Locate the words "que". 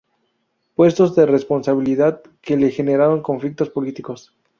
2.41-2.57